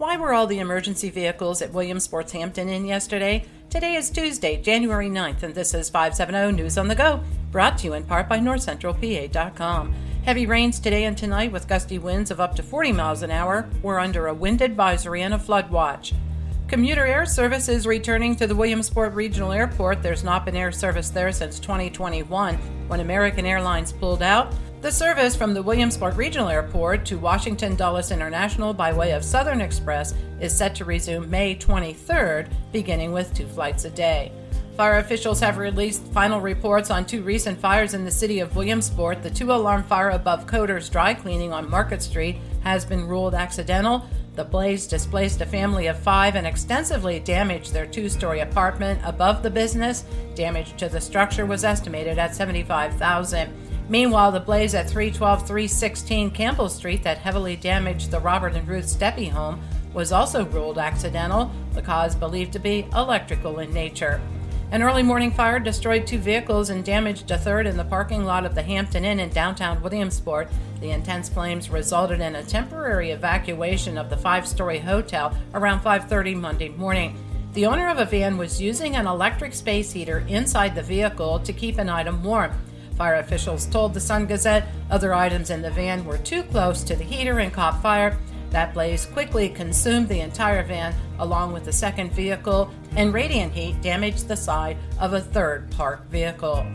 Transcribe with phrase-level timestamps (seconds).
[0.00, 3.44] Why were all the emergency vehicles at Williamsport's Hampton Inn yesterday?
[3.68, 7.84] Today is Tuesday, January 9th, and this is 570 News on the Go, brought to
[7.84, 9.94] you in part by NorthCentralPA.com.
[10.24, 13.68] Heavy rains today and tonight with gusty winds of up to 40 miles an hour.
[13.82, 16.14] We're under a wind advisory and a flood watch.
[16.66, 20.02] Commuter air service is returning to the Williamsport Regional Airport.
[20.02, 22.56] There's not been air service there since 2021
[22.88, 24.54] when American Airlines pulled out.
[24.80, 29.60] The service from the Williamsport Regional Airport to Washington Dulles International by way of Southern
[29.60, 34.32] Express is set to resume May 23rd, beginning with two flights a day.
[34.78, 39.22] Fire officials have released final reports on two recent fires in the city of Williamsport.
[39.22, 44.08] The two alarm fire above Coder's Dry Cleaning on Market Street has been ruled accidental.
[44.34, 49.42] The blaze displaced a family of five and extensively damaged their two story apartment above
[49.42, 50.06] the business.
[50.34, 56.68] Damage to the structure was estimated at 75000 Meanwhile, the blaze at 312 316 Campbell
[56.68, 59.60] Street that heavily damaged the Robert and Ruth Steppe home
[59.92, 64.20] was also ruled accidental, the cause believed to be electrical in nature.
[64.70, 68.46] An early morning fire destroyed two vehicles and damaged a third in the parking lot
[68.46, 70.48] of the Hampton Inn in downtown Williamsport.
[70.80, 76.68] The intense flames resulted in a temporary evacuation of the five-story hotel around 5:30 Monday
[76.68, 77.16] morning.
[77.54, 81.52] The owner of a van was using an electric space heater inside the vehicle to
[81.52, 82.52] keep an item warm.
[83.00, 86.94] Fire officials told the Sun Gazette other items in the van were too close to
[86.94, 88.18] the heater and caught fire.
[88.50, 93.80] That blaze quickly consumed the entire van along with the second vehicle, and radiant heat
[93.80, 96.66] damaged the side of a third parked vehicle.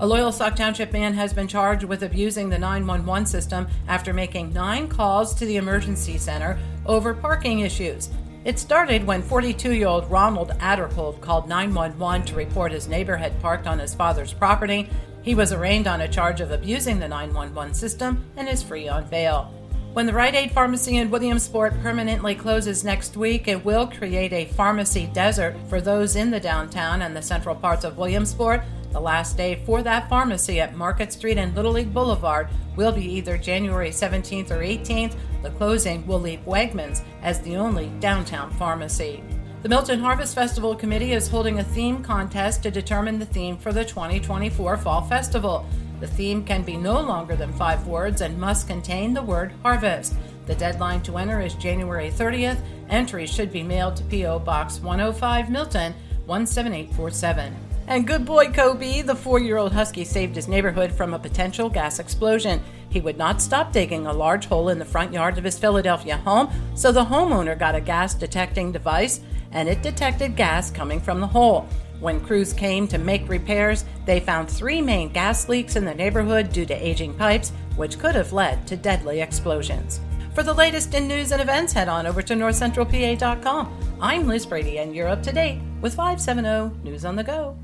[0.00, 4.88] A Loyalsock Township man has been charged with abusing the 911 system after making nine
[4.88, 8.10] calls to the emergency center over parking issues.
[8.44, 13.38] It started when 42 year old Ronald Adderhold called 911 to report his neighbor had
[13.40, 14.88] parked on his father's property.
[15.22, 19.08] He was arraigned on a charge of abusing the 911 system and is free on
[19.08, 19.52] bail.
[19.92, 24.44] When the Rite Aid pharmacy in Williamsport permanently closes next week, it will create a
[24.44, 28.62] pharmacy desert for those in the downtown and the central parts of Williamsport.
[28.92, 33.04] The last day for that pharmacy at Market Street and Little League Boulevard will be
[33.04, 35.14] either January 17th or 18th.
[35.42, 39.22] The closing will leave Wegmans as the only downtown pharmacy.
[39.60, 43.72] The Milton Harvest Festival Committee is holding a theme contest to determine the theme for
[43.72, 45.66] the 2024 Fall Festival.
[45.98, 50.14] The theme can be no longer than five words and must contain the word harvest.
[50.46, 52.60] The deadline to enter is January 30th.
[52.88, 54.38] Entries should be mailed to P.O.
[54.38, 55.92] Box 105 Milton
[56.26, 57.52] 17847.
[57.88, 61.68] And good boy Kobe, the four year old husky, saved his neighborhood from a potential
[61.68, 62.62] gas explosion.
[62.90, 66.18] He would not stop digging a large hole in the front yard of his Philadelphia
[66.18, 69.20] home, so the homeowner got a gas detecting device
[69.52, 71.68] and it detected gas coming from the hole.
[72.00, 76.52] When crews came to make repairs, they found three main gas leaks in the neighborhood
[76.52, 80.00] due to aging pipes, which could have led to deadly explosions.
[80.34, 83.96] For the latest in news and events, head on over to northcentralpa.com.
[84.00, 87.56] I'm Liz Brady, and you're up to date with 570 News on the Go.